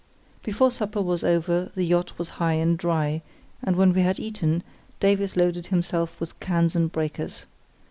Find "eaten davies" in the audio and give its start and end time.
4.19-5.37